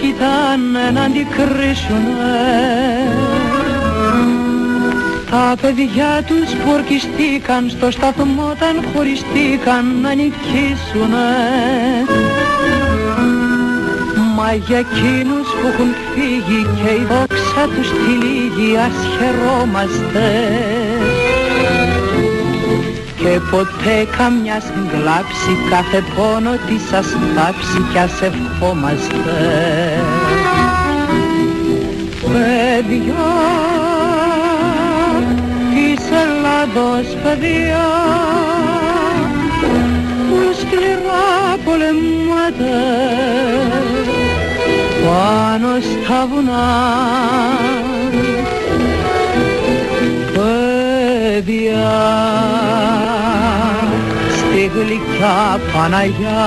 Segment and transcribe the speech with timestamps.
[0.00, 2.38] κοιτάνε να αντικρίσουνε.
[5.30, 11.30] Τα παιδιά τους που ορκιστήκαν στο σταθμό όταν χωριστήκαν να νικήσουνε.
[14.36, 20.77] Μα για εκείνους που έχουν φύγει και η δόξα τους τη λίγη ας χαιρόμαστε
[23.28, 29.36] και ποτέ καμιάς συγκλάψει κάθε πόνο της ας θάψει κι ας ευχόμαστε.
[32.22, 33.28] Παιδιά
[35.70, 37.88] της Ελλάδος παιδιά
[40.28, 42.78] που σκληρά πολεμάτε
[45.04, 46.68] πάνω στα βουνά
[51.44, 51.90] παιδιά
[54.36, 55.40] στη γλυκιά
[55.72, 56.46] Παναγιά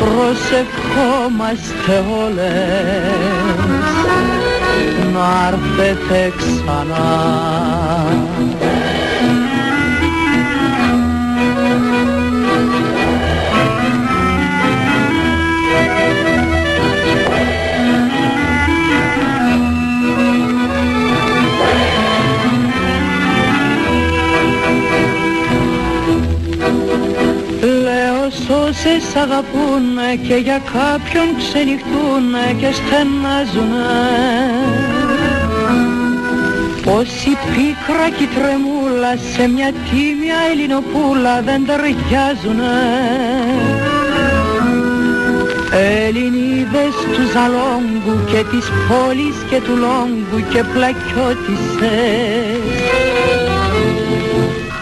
[0.00, 2.50] προσευχόμαστε όλες
[5.12, 7.10] να έρθετε ξανά
[28.80, 29.86] όσες αγαπούν
[30.26, 32.26] και για κάποιον ξενυχτούν
[32.60, 34.00] και στενάζουνε.
[36.84, 42.78] Πόση πίκρα και τρεμούλα σε μια τίμια ελληνοπούλα δεν ταιριάζουνε.
[45.72, 52.89] Ελληνίδες του Ζαλόγκου και της πόλης και του Λόγκου και πλακιώτησες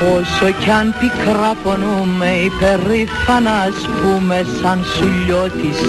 [0.01, 5.89] Όσο κι αν πικρά πονούμε υπερήφανα ας πούμε σαν σουλιώτισσες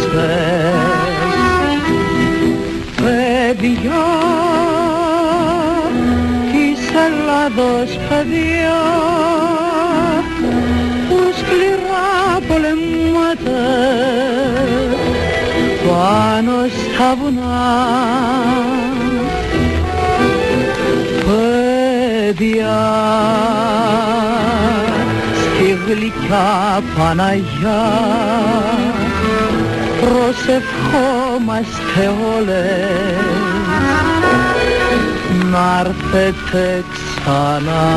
[2.95, 4.05] Παιδιά
[6.51, 8.81] της Ελλάδος παιδιά
[11.09, 13.59] που σκληρά πολεμάτε
[15.87, 18.28] πάνω στα βουνά
[22.39, 22.79] παιδιά
[25.35, 27.83] στη γλυκιά Παναγιά.
[30.01, 32.01] Προσευχόμαστε
[32.37, 33.27] όλες.
[35.51, 37.87] Να έρθετε ξανά.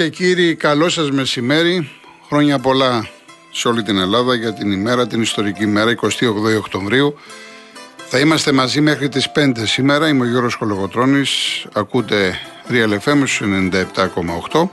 [0.00, 1.90] Και κύριοι, καλό σας μεσημέρι.
[2.28, 3.08] Χρόνια πολλά
[3.52, 7.14] σε όλη την Ελλάδα για την ημέρα, την ιστορική ημέρα, 28 Οκτωβρίου.
[8.08, 10.08] Θα είμαστε μαζί μέχρι τις 5 σήμερα.
[10.08, 11.30] Είμαι ο Γιώργος Κολογοτρώνης.
[11.72, 12.38] Ακούτε
[12.70, 13.24] Real FM
[14.52, 14.70] 97,8.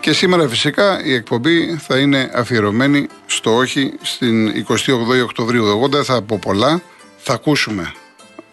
[0.00, 5.66] Και σήμερα φυσικά η εκπομπή θα είναι αφιερωμένη στο όχι στην 28 Οκτωβρίου.
[5.66, 6.82] Εγώ δεν θα πω πολλά.
[7.16, 7.92] Θα ακούσουμε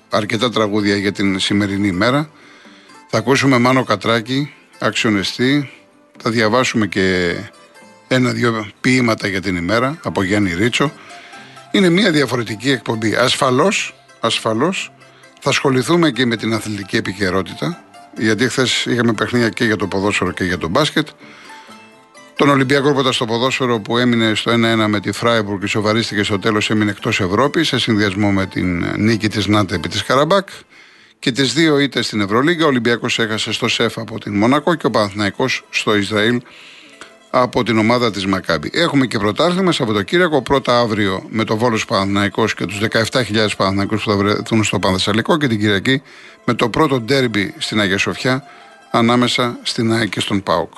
[0.10, 2.30] αρκετά τραγούδια για την σημερινή ημέρα.
[3.08, 5.72] Θα ακούσουμε Μάνο Κατράκη, αξιονεστή.
[6.18, 7.36] Θα διαβάσουμε και
[8.08, 10.92] ένα-δυο ποίηματα για την ημέρα από Γιάννη Ρίτσο.
[11.72, 13.16] Είναι μια διαφορετική εκπομπή.
[13.16, 14.92] Ασφαλώς, ασφαλώς
[15.40, 17.84] θα ασχοληθούμε και με την αθλητική επικαιρότητα.
[18.18, 21.08] Γιατί χθες είχαμε παιχνίδια και για το ποδόσφαιρο και για το μπάσκετ.
[22.36, 24.56] Τον Ολυμπιακό Ρόποντα στο ποδόσφαιρο που έμεινε στο 1-1
[24.88, 29.28] με τη Φράιμπουργκ και σοβαρίστηκε στο τέλος έμεινε εκτός Ευρώπης σε συνδυασμό με την νίκη
[29.28, 30.48] της Νάτε επί της Καραμπάκ.
[31.20, 32.66] Και τις δύο είτε στην Ευρωλίγκα.
[32.66, 36.42] Ο Ολυμπιακός έχασε στο ΣΕΦ από την Μονακό και ο Παναθηναϊκός στο Ισραήλ
[37.30, 38.70] από την ομάδα της Μακάμπη.
[38.74, 40.42] Έχουμε και πρωτάθλημα Σαββατοκύριακο.
[40.42, 42.80] Πρώτα αύριο με το Βόλος Παναθναϊκό και τους
[43.12, 46.02] 17.000 Παναθναϊκού που θα βρεθούν στο Πανθεσσαλικό και την Κυριακή
[46.46, 48.44] με το πρώτο ντέρμπι στην Αγία Σοφιά
[48.92, 50.74] ανάμεσα στην ΑΕΚ και στον ΠΑΟΚ.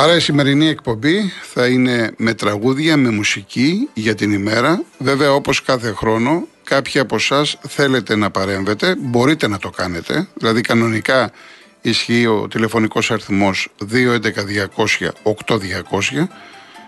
[0.00, 4.82] Άρα η σημερινή εκπομπή θα είναι με τραγούδια, με μουσική για την ημέρα.
[4.98, 10.28] Βέβαια όπως κάθε χρόνο κάποιοι από εσάς θέλετε να παρέμβετε, μπορείτε να το κάνετε.
[10.34, 11.32] Δηλαδή κανονικά
[11.80, 16.28] ισχύει ο τηλεφωνικός αριθμός 211-200-8200.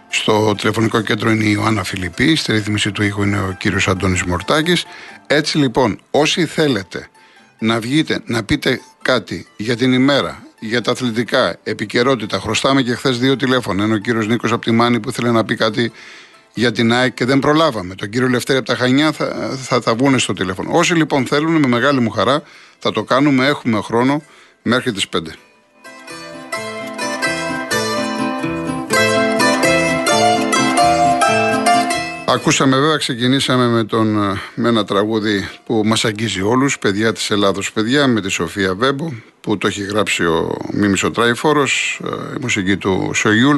[0.08, 4.22] Στο τηλεφωνικό κέντρο είναι η Ιωάννα Φιλιππή, στη ρύθμιση του ήχου είναι ο κύριος Αντώνης
[4.22, 4.84] Μορτάκης.
[5.26, 7.08] Έτσι λοιπόν, όσοι θέλετε
[7.58, 12.40] να βγείτε να πείτε κάτι για την ημέρα, για τα αθλητικά, επικαιρότητα.
[12.40, 13.84] Χρωστάμε και χθες δύο τηλέφωνα.
[13.84, 15.92] Ένα ο κύριος Νίκος από τη Μάνη που ήθελε να πει κάτι
[16.54, 17.94] για την ΑΕΚ και δεν προλάβαμε.
[17.94, 20.70] Τον κύριο Λευτέρη από τα Χανιά θα, θα τα βγουν στο τηλέφωνο.
[20.72, 22.42] Όσοι λοιπόν θέλουν, με μεγάλη μου χαρά
[22.78, 23.46] θα το κάνουμε.
[23.46, 24.22] Έχουμε χρόνο
[24.62, 25.18] μέχρι τις 5.
[32.26, 34.06] Ακούσαμε βέβαια, ξεκινήσαμε με, τον,
[34.54, 39.12] με ένα τραγούδι που μας αγγίζει όλους, παιδιά της Ελλάδος παιδιά, με τη Σοφία Βέμπο,
[39.42, 43.56] που το έχει γράψει ο Μίμης ο Τράιφορος, ε, η μουσική του Σογιούλ.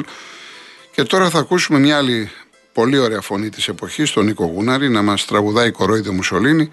[0.91, 2.31] Και τώρα θα ακούσουμε μια άλλη
[2.73, 6.69] πολύ ωραία φωνή της εποχής, τον Νίκο Γούναρη, να μας τραγουδάει κορόιδο Μουσολίνη,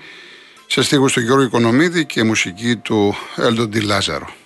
[0.66, 4.41] σε στίχους του Γιώργου Οικονομίδη και μουσική του Έλντον Ντι Λάζαρο.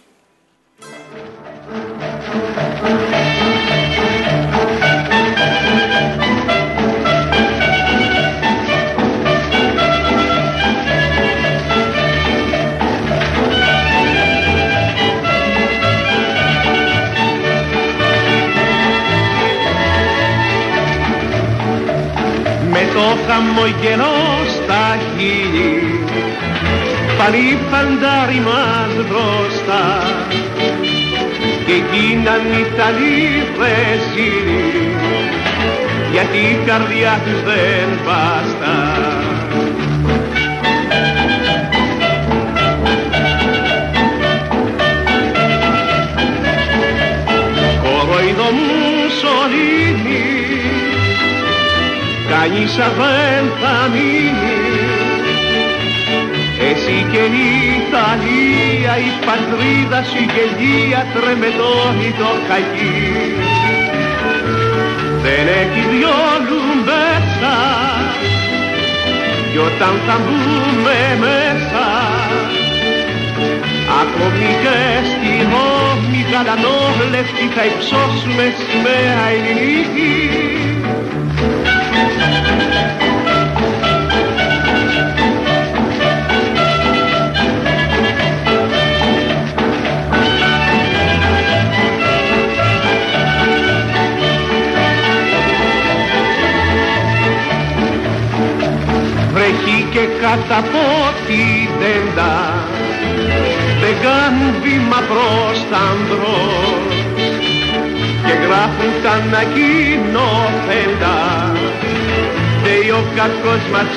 [23.37, 24.17] Χαμογελό
[24.55, 26.01] στα χείλη.
[27.19, 29.85] Πάλι φαντάρι μας μπροστά.
[31.67, 34.95] Και γίναν Ιταλοί βρεσίλοι
[36.13, 39.36] γιατί η καρδιά τους δεν βαστά.
[52.49, 54.59] Κανείς δεν θα μείνει
[56.69, 57.49] εσύ και η
[57.81, 63.03] Ιταλία η πατρίδα σου η γελία τρεμετώνει το χαγί
[65.23, 67.55] δεν έχει διόλου μέσα
[69.51, 71.87] κι όταν θα μπούμε μέσα
[74.01, 74.79] ακόμη και
[75.11, 80.15] στη Ρώμη γαλανόλευκη θα υψώσουμε σημαία ελληνική
[99.97, 100.61] και κατά
[101.27, 101.43] τη
[101.81, 102.33] τέντα
[103.81, 106.95] δεν κάνουν βήμα προς τα μπρος
[108.27, 111.19] και γράφουν τα ανακοινώθεντα.
[112.65, 113.91] Λέει ο κακός μας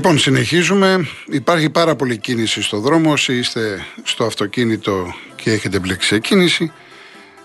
[0.00, 1.06] Λοιπόν, συνεχίζουμε.
[1.30, 3.12] Υπάρχει πάρα πολλή κίνηση στο δρόμο.
[3.12, 6.72] Όσοι είστε στο αυτοκίνητο και έχετε μπλέξει κίνηση,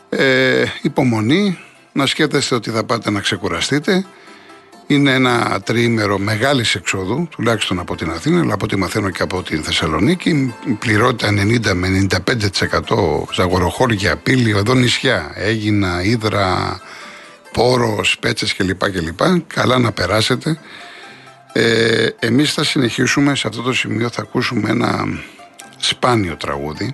[0.10, 1.60] ε, υπομονή,
[1.92, 4.06] να σκέφτεστε ότι θα πάτε να ξεκουραστείτε.
[4.88, 9.44] Είναι ένα τριήμερο μεγάλης εξόδου, τουλάχιστον από την Αθήνα, αλλά από ό,τι μαθαίνω και από
[9.44, 10.54] την Θεσσαλονίκη.
[10.80, 16.80] Πληρότητα 90 με 95% ζαγοροχώρια, πύλη, εδώ νησιά, Έγινα, Ήδρα,
[17.52, 18.92] Πόρος, Πέτσες κλπ.
[18.92, 19.20] κλπ.
[19.48, 20.60] Καλά να περάσετε.
[21.58, 25.06] Ε, εμείς θα συνεχίσουμε σε αυτό το σημείο θα ακούσουμε ένα
[25.78, 26.94] σπάνιο τραγούδι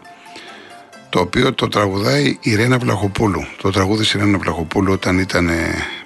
[1.09, 3.45] το οποίο το τραγουδάει η Ρένα Βλαχοπούλου.
[3.61, 5.49] Το τραγούδι της Ρένα Βλαχοπούλου όταν ήταν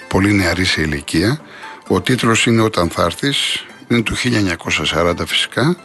[0.07, 1.41] πολύ νεαρή σε ηλικία.
[1.87, 5.77] Ο τίτλος είναι «Όταν θα έρθεις», είναι του 1940 φυσικά.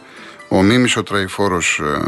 [0.47, 2.01] Ο Μίμης ο Τραϊφόρος ε,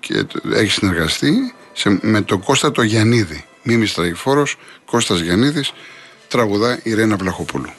[0.00, 3.44] και έχει συνεργαστεί σε, με τον Κώστα το Γιαννίδη.
[3.62, 5.72] Μίμης Τραϊφόρος, Κώστας Γιαννίδης,
[6.28, 7.70] τραγουδά η Ρένα Βλαχοπούλου.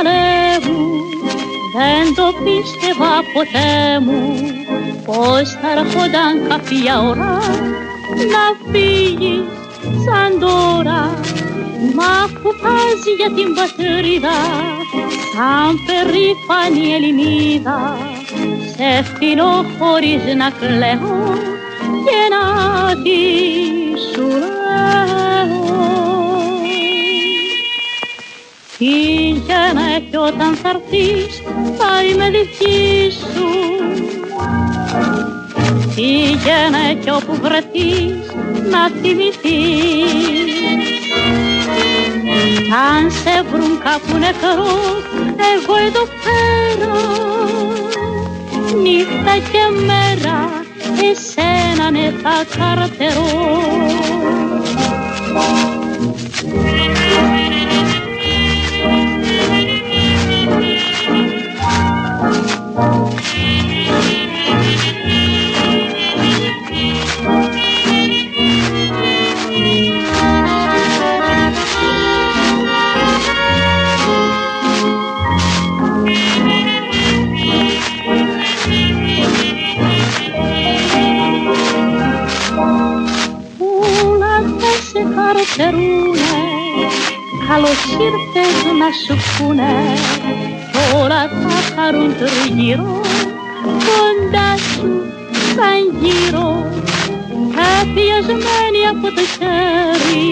[0.00, 1.00] Πίστευα καλέ μου
[1.76, 4.36] δεν το πίστευα ποτέ μου
[5.04, 7.38] πως θα έρχονταν κάποια ώρα
[8.32, 9.42] να φύγεις
[9.82, 11.18] σαν τώρα.
[11.94, 14.38] Μα που πας για την πατρίδα
[15.34, 17.98] σαν περήφανη Ελληνίδα
[18.76, 21.34] σε φτηνό χωρίς να κλαίω
[22.04, 23.20] και να τη
[24.12, 24.59] σου
[28.80, 31.42] Πήγαινε κι όταν θα έρθεις
[31.78, 33.48] θα είμαι δική σου.
[35.94, 38.32] Πήγαινε κι όπου βρεθείς
[38.70, 40.50] να θυμηθείς
[42.88, 44.66] αν σε βρουν κάπου νεκρό
[45.54, 47.00] εγώ εδώ πέρα
[48.82, 50.62] νύχτα και μέρα
[51.10, 53.80] εσένα ναι θα καρτερώ
[87.92, 89.72] ήρθες να σου πούνε
[90.72, 93.00] Τώρα θα χαρούν τριγύρω
[93.62, 94.88] Κοντά σου
[95.54, 96.70] σαν γύρω
[97.56, 100.28] Καθιασμένοι από το χέρι.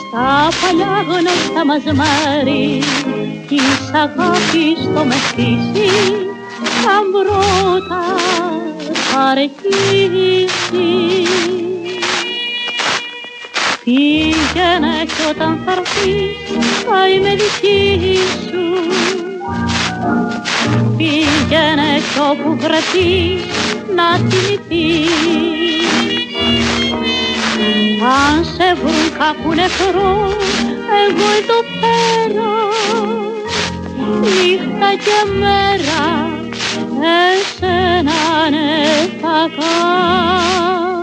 [0.00, 2.82] Στα παλιά γνωστά μας μέρη
[3.48, 5.90] Της αγάπης το μεθύσι.
[6.82, 8.02] Σαν πρώτα
[9.10, 10.46] θα αρχίσει
[13.84, 18.64] Πήγαινε κι όταν θα έρθεις θα είμαι δική σου.
[20.96, 23.42] Πήγαινε κι όπου βρεθείς
[23.94, 25.44] να θυμηθείς
[28.02, 30.30] Αν σε βρουν κάπου νεκρό
[31.06, 32.52] εγώ εδώ πέρα
[34.20, 36.04] νύχτα και μέρα
[37.00, 40.93] εσένα ναι θα κάνω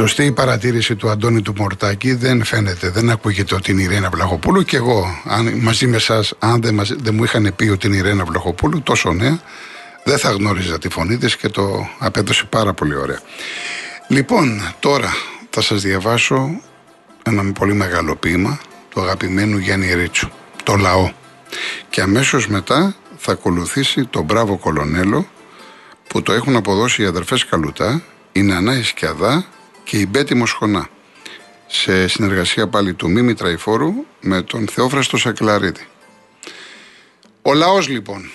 [0.00, 2.14] Σωστή η παρατήρηση του Αντώνη του Μορτάκη.
[2.14, 4.62] Δεν φαίνεται, δεν ακούγεται ότι είναι η Ρένα Βλαχοπούλου.
[4.62, 8.00] Και εγώ, αν, μαζί με εσάς, αν δεν, δεν μου είχαν πει ότι είναι η
[8.00, 9.40] Ρένα Βλαχοπούλου, τόσο νέα,
[10.04, 13.20] δεν θα γνώριζα τη φωνή της και το απέδωσε πάρα πολύ ωραία.
[14.08, 15.12] Λοιπόν, τώρα
[15.50, 16.60] θα σας διαβάσω
[17.22, 20.30] ένα πολύ μεγάλο ποίημα του αγαπημένου Γιάννη Ρίτσου,
[20.62, 21.10] το λαό.
[21.90, 25.26] Και αμέσως μετά θα ακολουθήσει το Μπράβο Κολονέλο
[26.06, 28.02] που το έχουν αποδώσει οι αδερφές Καλουτά,
[28.32, 29.44] η Νανά Ισκιαδά
[29.90, 30.88] και η Μπέτη Μοσχονά.
[31.66, 35.86] Σε συνεργασία πάλι του Μίμη Τραϊφόρου με τον Θεόφραστο Σακλαρίδη.
[37.42, 38.30] Ο λαός λοιπόν.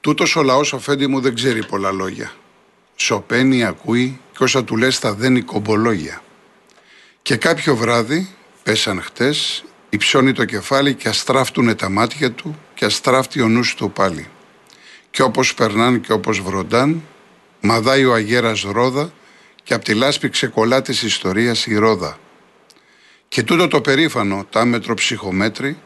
[0.00, 2.32] Τούτος ο λαός αφέντη μου δεν ξέρει πολλά λόγια.
[2.96, 6.22] Σοπαίνει, ακούει και όσα του λες θα δένει κομπολόγια.
[7.22, 8.28] Και κάποιο βράδυ,
[8.62, 13.90] πέσαν χτες, υψώνει το κεφάλι και αστράφτουνε τα μάτια του και αστράφτει ο νους του
[13.90, 14.28] πάλι.
[15.10, 17.02] Και όπως περνάν και όπως βροντάν,
[17.60, 19.12] μαδάει ο αγέρας ρόδα
[19.64, 22.18] και απ' τη λάσπη ξεκολλά της ιστορίας η ρόδα.
[23.28, 25.78] Και τούτο το περήφανο, τάμετρο ψυχομέτρη,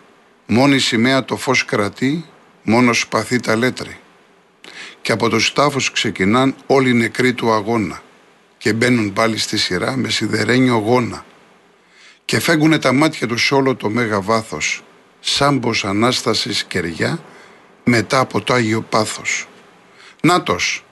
[0.47, 2.25] μόνη σημαία το φως κρατεί,
[2.63, 3.99] μόνος σπαθή τα λέτρη.
[5.03, 8.03] Και από τους τάφους ξεκινάν όλοι οι νεκροί του αγώνα
[8.59, 11.25] και μπαίνουν πάλι στη σειρά με σιδερένιο γόνα
[12.25, 14.83] και φέγγουνε τα μάτια τους όλο το μέγα βάθος
[15.21, 17.23] σάμπος Ανάστασης κεριά
[17.85, 19.49] μετά από το Άγιο Πάθος.
[20.23, 20.85] Νάτος,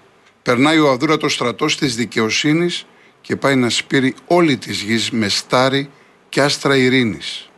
[0.46, 2.86] περνάει ο αδούρατος στρατός της δικαιοσύνης
[3.20, 5.90] και πάει να σπείρει όλη της γης με στάρι
[6.28, 7.50] και άστρα ειρήνης.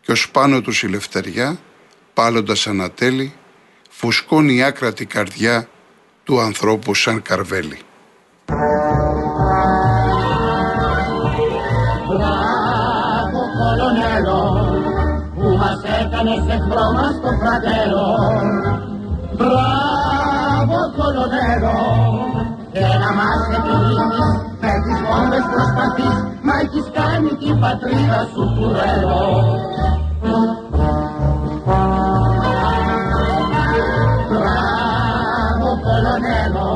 [0.00, 1.58] Και ως πάνω τους η λευτεριά,
[2.14, 3.32] πάλλοντας ανατέλει,
[3.90, 5.68] φουσκώνει η άκρατη καρδιά
[6.24, 7.78] του ανθρώπου σαν καρβέλι.
[12.06, 14.40] Μπράβο κολονέλο
[15.34, 18.04] που μας έκανες εχθρό μας το φρατέρο
[20.96, 21.76] Μπράβο κολονέλο
[22.72, 29.24] και να μας επιδείξεις με τις βόμβες προσπαθείς μα έχεις κάνει την πατρίδα σου κουρέλο
[34.28, 36.68] Μπράβο κολονέλο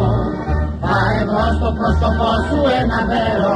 [0.81, 3.55] πάρε εδώ στο πρόσωπό σου ένα μέρο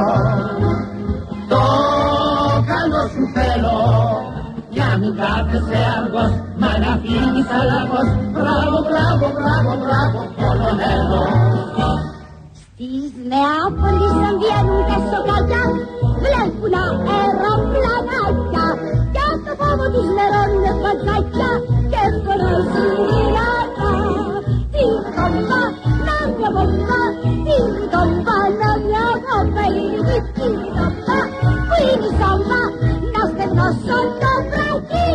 [5.03, 11.23] μην κάθεσαι αργός Μα να φύγεις αλλαγός Μπράβο, μπράβο, μπράβο, μπράβο Κολονέλο
[12.59, 15.63] Στις Νεάπολης αν βγαίνουν τα σοκαλιά
[16.23, 16.73] Βλέπουν
[17.15, 18.67] αεροπλανάκια.
[19.15, 21.51] Και το φόβο τους λερώνουνε φατζάκια
[21.91, 23.91] Και φωνάζουν γυράτα
[24.73, 25.61] Τι κομπά,
[26.05, 27.01] να μια βομβά
[27.45, 27.57] Τι
[27.93, 29.65] κομπά, να μια βομβά
[30.37, 31.17] Τι κομπά,
[31.67, 32.61] που είναι η σαμπά
[33.55, 35.07] Να στεγνώσω το βράκι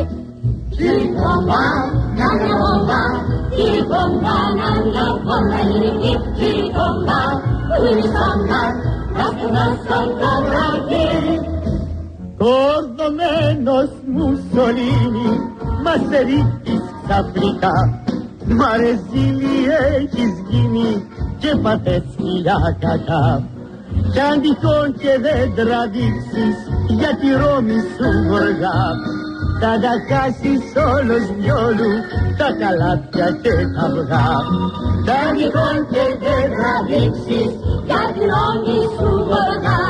[0.77, 1.65] Τι κομπά,
[2.19, 3.03] να μια βομβά
[3.51, 5.63] Τι κομπά, να μια βομβά
[6.39, 7.23] Τι κομπά,
[7.69, 8.63] που είναι η σαμπά
[9.17, 11.07] Να στεγνώσω το βράκι
[12.41, 15.31] Κορδωμένος Μουσολίνη
[15.85, 18.03] μας ρίχνεις ξαφνικά
[18.59, 19.57] Μα ρε ζήλι
[19.97, 21.07] έχεις γίνει
[21.39, 23.43] και παθές σκυλιά κακά
[24.13, 28.81] Κι αν τυχόν και δεν τραβήξεις για τη Ρώμη σου γοργά
[29.61, 30.65] θα τα χάσεις
[30.97, 31.93] όλος δυόλου
[32.39, 34.29] τα καλάθια και τα αυγά.
[35.07, 37.51] Τα τυχόν και δεν τραβήξεις
[37.89, 39.83] για τη Ρώμη σου γοργά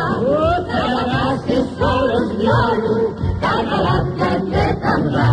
[0.71, 2.99] Θα χάσεις όλος δυόλου
[3.43, 5.33] τα καλάθια και τα αυγά.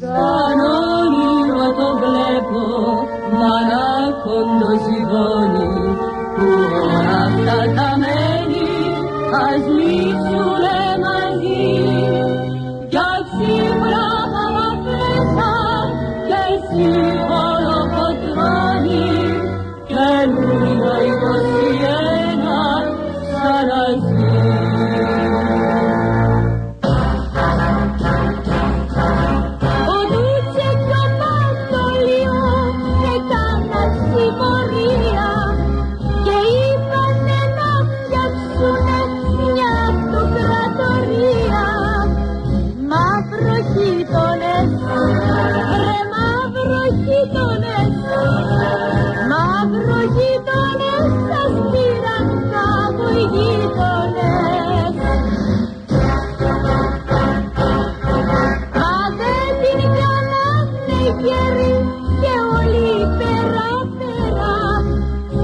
[0.00, 0.58] Σαν
[0.98, 2.64] όνειρο το βλέπω
[3.38, 5.45] μανάκοντο ζυγόνι που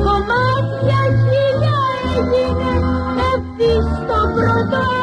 [0.05, 1.79] Κομμάτια χίλια
[2.17, 2.73] έγινε
[3.33, 5.02] ευθύ στον πρώτο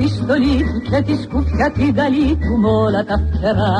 [0.00, 3.74] τη στολή του και τη σκουφιά την καλή του μ' όλα τα φτερά.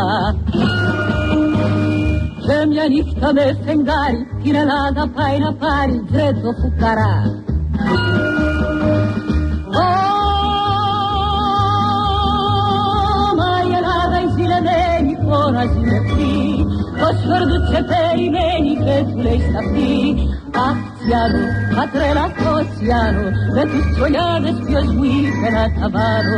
[2.44, 7.16] Και μια νύχτα με φεγγάρι την Ελλάδα πάει να πάρει τζέτο φουκαρά.
[9.80, 9.88] Ω,
[13.38, 16.34] μα η Ελλάδα η ζηλεμένη φώναζε με αυτή
[17.00, 19.92] το σφερδούτσε περιμένει και του λέει στα αυτή
[21.00, 26.36] marciano, patrela oceano, de tus troyanes pies huigen acabado.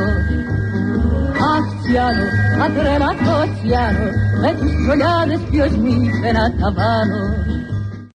[1.39, 2.25] Marciano,
[2.59, 4.11] patrela oceano,
[4.43, 7.62] de tus troyanes pies huigen acabado.